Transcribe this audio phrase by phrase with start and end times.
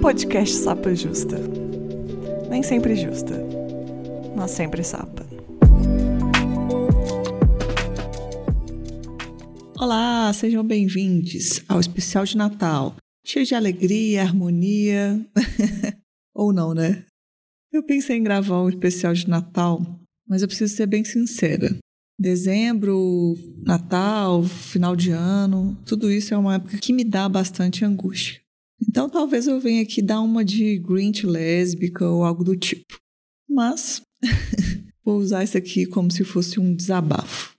[0.00, 1.36] Podcast Sapa Justa.
[2.48, 3.34] Nem sempre justa,
[4.36, 5.26] mas sempre sapa.
[9.78, 15.20] Olá, sejam bem-vindos ao especial de Natal, cheio de alegria, harmonia.
[16.34, 17.04] Ou não, né?
[17.72, 19.82] Eu pensei em gravar um especial de Natal,
[20.28, 21.76] mas eu preciso ser bem sincera.
[22.18, 23.34] Dezembro,
[23.64, 28.45] Natal, final de ano, tudo isso é uma época que me dá bastante angústia.
[28.80, 32.98] Então talvez eu venha aqui dar uma de Grinch lésbica ou algo do tipo.
[33.48, 34.02] Mas
[35.04, 37.54] vou usar isso aqui como se fosse um desabafo.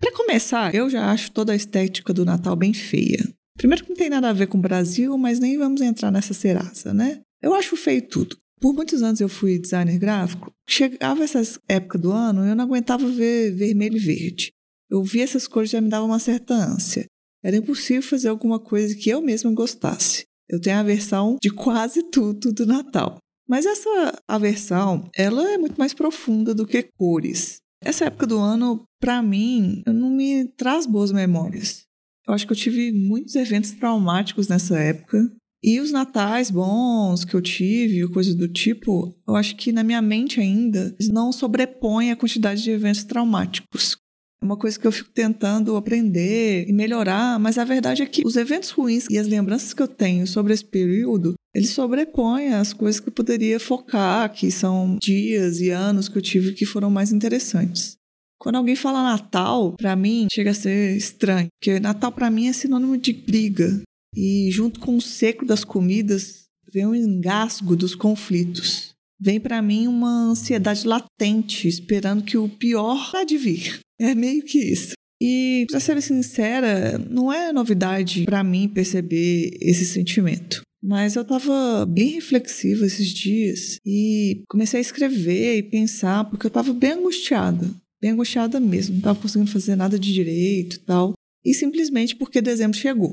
[0.00, 3.28] Para começar, eu já acho toda a estética do Natal bem feia.
[3.56, 6.32] Primeiro que não tem nada a ver com o Brasil, mas nem vamos entrar nessa
[6.32, 7.20] ceraça, né?
[7.42, 8.36] Eu acho feio tudo.
[8.58, 10.50] Por muitos anos eu fui designer gráfico.
[10.68, 14.52] Chegava essa época do ano, eu não aguentava ver vermelho e verde.
[14.88, 17.06] Eu via essas cores já me dava uma certa ânsia.
[17.42, 20.24] Era impossível fazer alguma coisa que eu mesma gostasse.
[20.50, 23.18] Eu tenho a versão de quase tudo do Natal.
[23.48, 27.58] Mas essa aversão, ela é muito mais profunda do que cores.
[27.82, 31.84] Essa época do ano, para mim, não me traz boas memórias.
[32.28, 35.32] Eu acho que eu tive muitos eventos traumáticos nessa época.
[35.62, 40.00] E os natais bons que eu tive, coisas do tipo, eu acho que na minha
[40.00, 43.96] mente ainda não sobrepõe a quantidade de eventos traumáticos.
[44.42, 48.22] É uma coisa que eu fico tentando aprender e melhorar, mas a verdade é que
[48.24, 52.72] os eventos ruins e as lembranças que eu tenho sobre esse período, eles sobrepõem as
[52.72, 56.90] coisas que eu poderia focar, que são dias e anos que eu tive que foram
[56.90, 57.96] mais interessantes.
[58.38, 62.52] Quando alguém fala Natal, para mim chega a ser estranho, porque Natal para mim é
[62.54, 63.82] sinônimo de briga.
[64.16, 68.89] E junto com o seco das comidas, vem o engasgo dos conflitos.
[69.20, 73.80] Vem para mim uma ansiedade latente, esperando que o pior há de vir.
[74.00, 74.94] É meio que isso.
[75.22, 80.62] E, para ser sincera, não é novidade para mim perceber esse sentimento.
[80.82, 86.48] Mas eu estava bem reflexiva esses dias e comecei a escrever e pensar, porque eu
[86.48, 87.68] estava bem angustiada.
[88.00, 91.12] Bem angustiada mesmo, não estava conseguindo fazer nada de direito e tal.
[91.44, 93.12] E simplesmente porque dezembro chegou.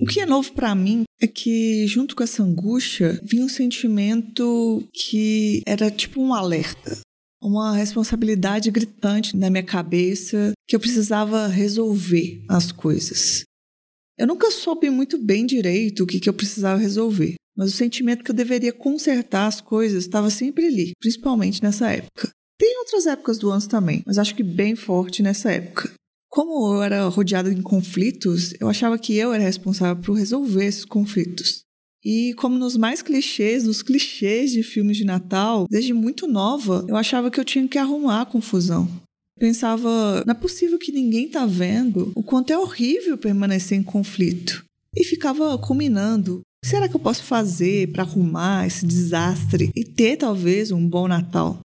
[0.00, 4.82] O que é novo para mim é que, junto com essa angústia, vinha um sentimento
[4.92, 7.00] que era tipo um alerta
[7.42, 13.44] uma responsabilidade gritante na minha cabeça que eu precisava resolver as coisas.
[14.18, 18.22] Eu nunca soube muito bem direito o que, que eu precisava resolver, mas o sentimento
[18.22, 22.30] que eu deveria consertar as coisas estava sempre ali, principalmente nessa época.
[22.58, 25.90] Tem outras épocas do ano também, mas acho que bem forte nessa época.
[26.30, 30.84] Como eu era rodeada em conflitos, eu achava que eu era responsável por resolver esses
[30.84, 31.62] conflitos.
[32.04, 36.96] E como nos mais clichês, nos clichês de filmes de Natal, desde muito nova, eu
[36.96, 38.88] achava que eu tinha que arrumar a confusão.
[39.38, 44.64] Pensava, não é possível que ninguém tá vendo o quanto é horrível permanecer em conflito.
[44.96, 46.36] E ficava culminando.
[46.38, 50.86] O que será que eu posso fazer para arrumar esse desastre e ter talvez um
[50.86, 51.58] bom Natal?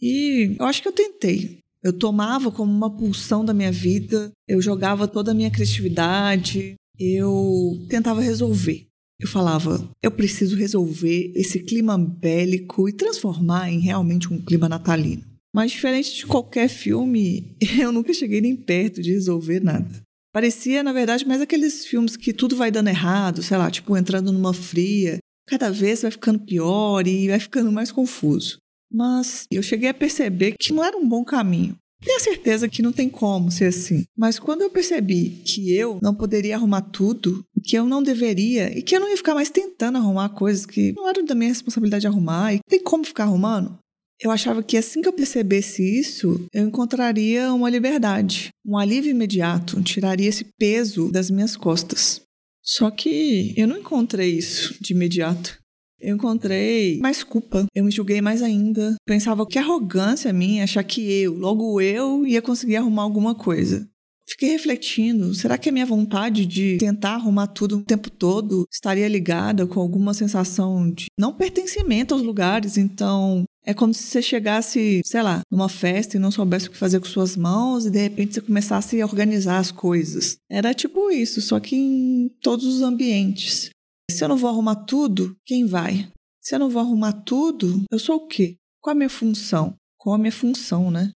[0.00, 1.58] E eu acho que eu tentei.
[1.84, 7.86] Eu tomava como uma pulsão da minha vida, eu jogava toda a minha criatividade, eu
[7.90, 8.86] tentava resolver.
[9.20, 15.22] Eu falava, eu preciso resolver esse clima bélico e transformar em realmente um clima natalino.
[15.54, 20.02] Mas diferente de qualquer filme, eu nunca cheguei nem perto de resolver nada.
[20.32, 24.32] Parecia, na verdade, mais aqueles filmes que tudo vai dando errado, sei lá, tipo entrando
[24.32, 28.58] numa fria, cada vez vai ficando pior e vai ficando mais confuso.
[28.94, 31.76] Mas eu cheguei a perceber que não era um bom caminho.
[32.00, 34.04] Tenho certeza que não tem como ser assim.
[34.16, 38.82] Mas quando eu percebi que eu não poderia arrumar tudo, que eu não deveria e
[38.82, 42.06] que eu não ia ficar mais tentando arrumar coisas que não eram da minha responsabilidade
[42.06, 43.78] arrumar e tem como ficar arrumando,
[44.20, 49.82] eu achava que assim que eu percebesse isso, eu encontraria uma liberdade, um alívio imediato,
[49.82, 52.20] tiraria esse peso das minhas costas.
[52.62, 55.58] Só que eu não encontrei isso de imediato.
[56.04, 57.66] Eu encontrei mais culpa.
[57.74, 58.94] Eu me julguei mais ainda.
[59.06, 63.88] Pensava que arrogância minha achar que eu, logo eu, ia conseguir arrumar alguma coisa.
[64.28, 69.06] Fiquei refletindo, será que a minha vontade de tentar arrumar tudo o tempo todo estaria
[69.06, 72.78] ligada com alguma sensação de não pertencimento aos lugares?
[72.78, 76.76] Então, é como se você chegasse, sei lá, numa festa e não soubesse o que
[76.76, 80.36] fazer com suas mãos e de repente você começasse a organizar as coisas.
[80.50, 83.70] Era tipo isso, só que em todos os ambientes.
[84.14, 86.08] Se eu não vou arrumar tudo, quem vai?
[86.40, 88.54] Se eu não vou arrumar tudo, eu sou o quê?
[88.80, 89.74] Qual a minha função?
[89.98, 91.10] Qual a minha função, né?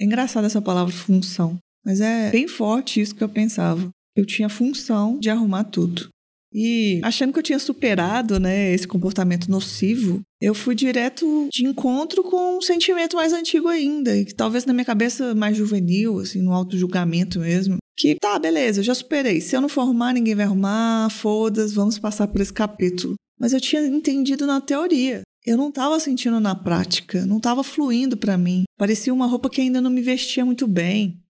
[0.00, 3.90] É engraçada essa palavra função, mas é bem forte isso que eu pensava.
[4.16, 6.08] Eu tinha função de arrumar tudo.
[6.50, 12.22] E achando que eu tinha superado, né, esse comportamento nocivo, eu fui direto de encontro
[12.22, 16.40] com um sentimento mais antigo ainda, e que talvez na minha cabeça mais juvenil, assim,
[16.40, 19.40] no auto julgamento mesmo, que tá, beleza, eu já superei.
[19.40, 23.14] Se eu não for arrumar, ninguém vai arrumar, foda-se, vamos passar por esse capítulo.
[23.38, 25.22] mas eu tinha entendido na teoria.
[25.44, 28.64] Eu não estava sentindo na prática, não estava fluindo para mim.
[28.78, 31.22] Parecia uma roupa que ainda não me vestia muito bem.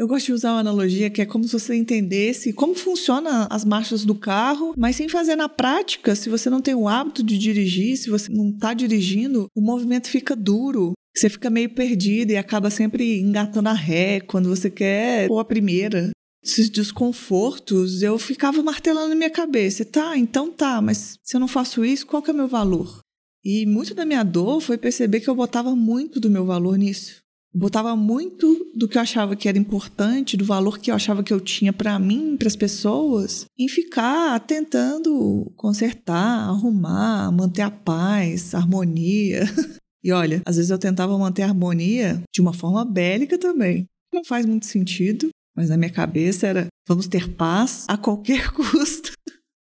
[0.00, 3.66] Eu gosto de usar uma analogia que é como se você entendesse como funciona as
[3.66, 6.16] marchas do carro, mas sem fazer na prática.
[6.16, 10.08] Se você não tem o hábito de dirigir, se você não está dirigindo, o movimento
[10.08, 10.94] fica duro.
[11.14, 15.44] Você fica meio perdido e acaba sempre engatando a ré quando você quer pôr a
[15.44, 16.08] primeira.
[16.42, 19.84] Esses desconfortos, eu ficava martelando na minha cabeça.
[19.84, 23.00] Tá, então tá, mas se eu não faço isso, qual que é o meu valor?
[23.44, 27.20] E muito da minha dor foi perceber que eu botava muito do meu valor nisso
[27.54, 31.32] botava muito do que eu achava que era importante, do valor que eu achava que
[31.32, 38.54] eu tinha para mim, para as pessoas, em ficar tentando consertar, arrumar, manter a paz,
[38.54, 39.44] a harmonia.
[40.02, 43.84] E olha, às vezes eu tentava manter a harmonia de uma forma bélica também.
[44.10, 49.12] Não faz muito sentido, mas na minha cabeça era vamos ter paz a qualquer custo.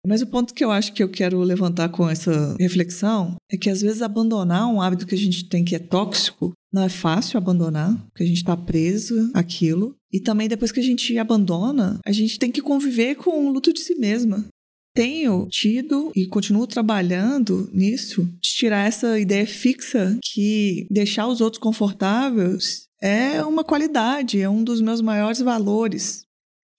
[0.04, 3.70] Mas o ponto que eu acho que eu quero levantar com essa reflexão é que
[3.70, 7.38] às vezes abandonar um hábito que a gente tem que é tóxico não é fácil
[7.38, 9.94] abandonar, porque a gente está preso àquilo.
[10.12, 13.72] E também depois que a gente abandona, a gente tem que conviver com o luto
[13.72, 14.44] de si mesma.
[14.92, 21.62] Tenho tido e continuo trabalhando nisso, de tirar essa ideia fixa que deixar os outros
[21.62, 26.24] confortáveis é uma qualidade, é um dos meus maiores valores.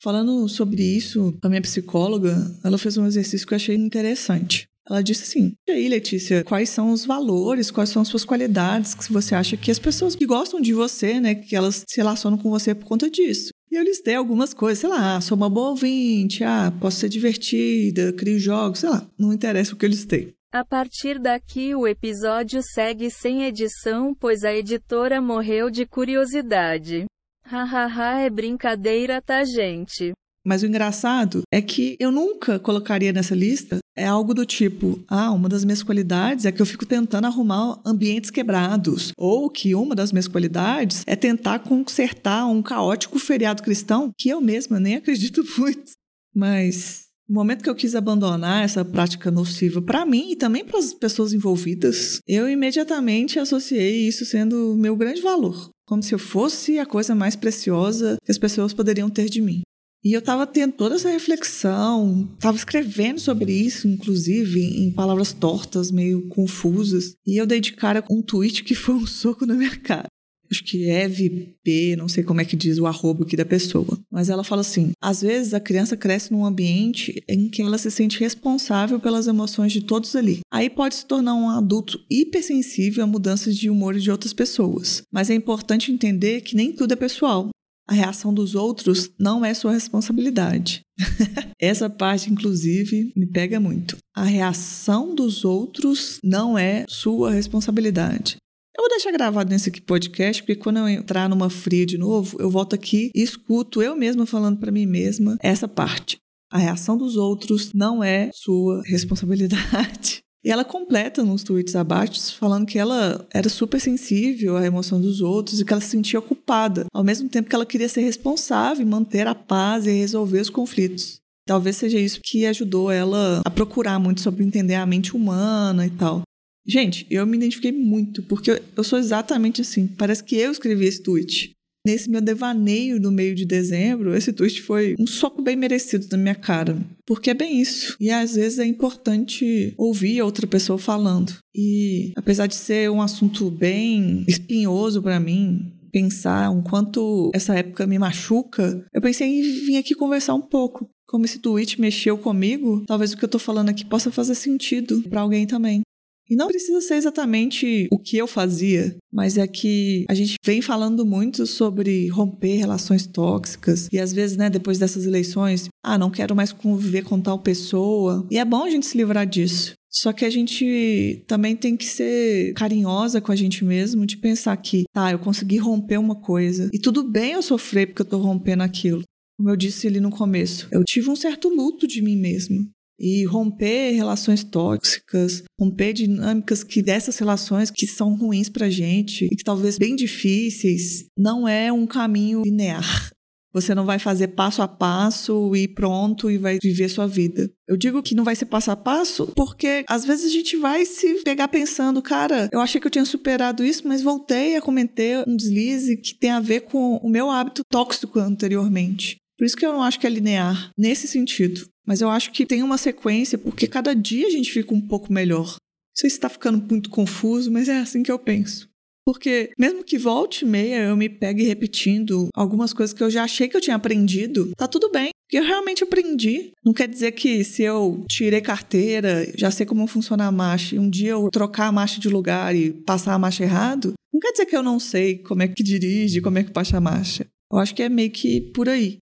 [0.02, 4.68] Falando sobre isso, a minha psicóloga, ela fez um exercício que eu achei interessante.
[4.88, 8.94] Ela disse assim: E aí, Letícia, quais são os valores, quais são as suas qualidades
[8.94, 12.38] que você acha que as pessoas que gostam de você, né, que elas se relacionam
[12.38, 13.50] com você por conta disso?
[13.72, 17.10] E eu listei algumas coisas, sei lá, ah, sou uma boa ouvinte, ah, posso ser
[17.10, 20.34] divertida, crio jogos, sei lá, não interessa o que eu listei.
[20.54, 27.06] A partir daqui o episódio segue sem edição, pois a editora morreu de curiosidade.
[27.44, 30.14] Hahaha, é brincadeira, tá, gente?
[30.46, 35.32] Mas o engraçado é que eu nunca colocaria nessa lista é algo do tipo: ah,
[35.32, 39.12] uma das minhas qualidades é que eu fico tentando arrumar ambientes quebrados.
[39.18, 44.40] Ou que uma das minhas qualidades é tentar consertar um caótico feriado cristão que eu
[44.40, 45.94] mesma nem acredito muito.
[46.36, 50.78] Mas no momento que eu quis abandonar essa prática nociva para mim e também para
[50.78, 56.80] as pessoas envolvidas, eu imediatamente associei isso sendo meu grande valor como se eu fosse
[56.80, 59.62] a coisa mais preciosa que as pessoas poderiam ter de mim.
[60.06, 65.90] E eu estava tendo toda essa reflexão, estava escrevendo sobre isso, inclusive, em palavras tortas,
[65.90, 67.16] meio confusas.
[67.26, 70.06] E eu dei de cara com um tweet que foi um soco na minha cara
[70.52, 74.00] acho que Eve P, não sei como é que diz o arroba aqui da pessoa.
[74.12, 77.92] Mas ela fala assim: às vezes a criança cresce num ambiente em que ela se
[77.92, 80.40] sente responsável pelas emoções de todos ali.
[80.52, 85.02] Aí pode se tornar um adulto hipersensível a mudanças de humor de outras pessoas.
[85.12, 87.50] Mas é importante entender que nem tudo é pessoal.
[87.88, 90.82] A reação dos outros não é sua responsabilidade.
[91.60, 93.98] Essa parte, inclusive, me pega muito.
[94.16, 98.38] A reação dos outros não é sua responsabilidade.
[98.76, 102.38] Eu vou deixar gravado nesse aqui podcast, porque quando eu entrar numa fria de novo,
[102.42, 106.18] eu volto aqui e escuto eu mesma falando para mim mesma essa parte.
[106.52, 110.25] A reação dos outros não é sua responsabilidade.
[110.46, 115.20] E ela completa nos tweets abaixo falando que ela era super sensível à emoção dos
[115.20, 118.86] outros e que ela se sentia culpada, ao mesmo tempo que ela queria ser responsável,
[118.86, 121.18] manter a paz e resolver os conflitos.
[121.48, 125.90] Talvez seja isso que ajudou ela a procurar muito sobre entender a mente humana e
[125.90, 126.22] tal.
[126.68, 129.88] Gente, eu me identifiquei muito, porque eu sou exatamente assim.
[129.88, 131.56] Parece que eu escrevi esse tweet.
[131.86, 136.18] Nesse meu devaneio no meio de dezembro, esse tweet foi um soco bem merecido na
[136.18, 136.78] minha cara.
[137.06, 137.96] Porque é bem isso.
[138.00, 141.34] E às vezes é importante ouvir outra pessoa falando.
[141.54, 147.88] E apesar de ser um assunto bem espinhoso para mim, pensar o quanto essa época
[147.88, 150.90] me machuca, eu pensei em vir aqui conversar um pouco.
[151.08, 155.04] Como esse tweet mexeu comigo, talvez o que eu tô falando aqui possa fazer sentido
[155.04, 155.85] para alguém também.
[156.30, 160.62] E não precisa ser exatamente o que eu fazia, mas é que a gente vem
[160.62, 166.10] falando muito sobre romper relações tóxicas e às vezes, né, depois dessas eleições, ah, não
[166.10, 168.26] quero mais conviver com tal pessoa.
[168.32, 169.74] E é bom a gente se livrar disso.
[169.90, 174.58] Só que a gente também tem que ser carinhosa com a gente mesmo, de pensar
[174.58, 178.18] que, tá, eu consegui romper uma coisa e tudo bem eu sofrer porque eu tô
[178.18, 179.04] rompendo aquilo.
[179.38, 183.26] Como eu disse ali no começo, eu tive um certo luto de mim mesmo e
[183.26, 189.44] romper relações tóxicas, romper dinâmicas que dessas relações que são ruins pra gente e que
[189.44, 193.12] talvez bem difíceis, não é um caminho linear.
[193.56, 197.50] Você não vai fazer passo a passo e pronto e vai viver sua vida.
[197.66, 200.86] Eu digo que não vai ser passo a passo porque às vezes a gente vai
[200.86, 205.24] se pegar pensando, cara, eu achei que eu tinha superado isso, mas voltei a cometer
[205.26, 209.16] um deslize que tem a ver com o meu hábito tóxico anteriormente.
[209.38, 211.66] Por isso que eu não acho que é linear nesse sentido.
[211.86, 215.14] Mas eu acho que tem uma sequência, porque cada dia a gente fica um pouco
[215.14, 215.46] melhor.
[215.46, 218.68] Não sei se está ficando muito confuso, mas é assim que eu penso.
[219.06, 223.48] Porque mesmo que volte meia eu me pegue repetindo algumas coisas que eu já achei
[223.48, 225.12] que eu tinha aprendido, tá tudo bem.
[225.26, 226.52] Porque eu realmente aprendi.
[226.64, 230.80] Não quer dizer que se eu tirei carteira, já sei como funciona a marcha, e
[230.80, 234.32] um dia eu trocar a marcha de lugar e passar a marcha errado, não quer
[234.32, 237.28] dizer que eu não sei como é que dirige, como é que passa a marcha.
[237.52, 238.98] Eu acho que é meio que por aí.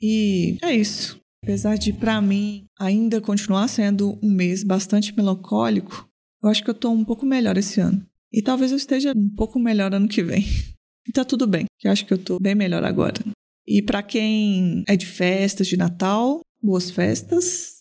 [0.00, 1.21] E é isso.
[1.42, 6.08] Apesar de, para mim, ainda continuar sendo um mês bastante melancólico,
[6.40, 8.06] eu acho que eu tô um pouco melhor esse ano.
[8.32, 10.44] E talvez eu esteja um pouco melhor ano que vem.
[11.04, 13.20] E tá tudo bem, que eu acho que eu tô bem melhor agora.
[13.66, 17.80] E para quem é de festas de Natal, boas festas.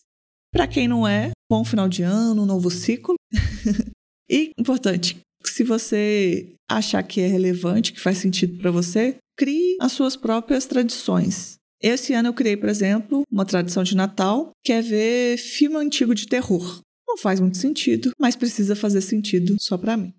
[0.52, 3.14] Para quem não é, bom final de ano, novo ciclo.
[4.28, 9.92] e importante, se você achar que é relevante, que faz sentido para você, crie as
[9.92, 11.61] suas próprias tradições.
[11.82, 16.14] Esse ano eu criei, por exemplo, uma tradição de Natal, que é ver filme antigo
[16.14, 16.80] de terror.
[17.08, 20.14] Não faz muito sentido, mas precisa fazer sentido só para mim.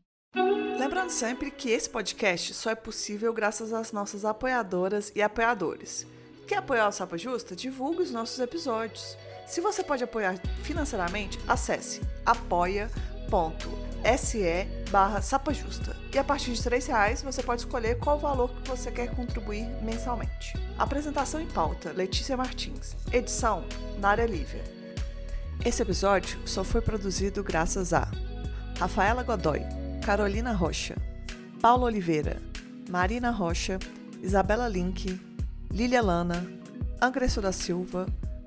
[0.76, 6.04] Lembrando sempre que esse podcast só é possível graças às nossas apoiadoras e apoiadores.
[6.48, 7.54] Quer apoiar o Sapa Justa?
[7.54, 9.16] Divulgue os nossos episódios.
[9.46, 12.00] Se você pode apoiar financeiramente, acesse
[13.32, 15.96] apoia.se barra sapajusta.
[16.12, 19.66] E a partir de R$ reais você pode escolher qual valor que você quer contribuir
[19.82, 20.52] mensalmente.
[20.78, 22.94] Apresentação em pauta, Letícia Martins.
[23.10, 23.64] Edição,
[23.98, 24.62] Nária Lívia.
[25.64, 28.10] Esse episódio só foi produzido graças a
[28.78, 29.60] Rafaela Godoy,
[30.04, 30.96] Carolina Rocha,
[31.60, 32.36] Paulo Oliveira,
[32.90, 33.78] Marina Rocha,
[34.20, 35.18] Isabela Link,
[35.70, 36.44] Lilia Lana,
[37.00, 38.06] Angresso da Silva,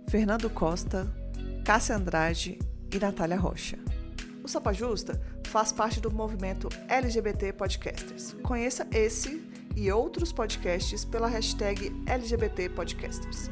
[0.10, 1.08] Fernando Costa,
[1.63, 2.60] Cássia Andrade
[2.94, 3.77] e Natália Rocha.
[4.46, 8.34] O Sapa Justa faz parte do movimento LGBT Podcasters.
[8.44, 9.44] Conheça esse
[9.75, 13.50] e outros podcasts pela hashtag LGBT Podcasters.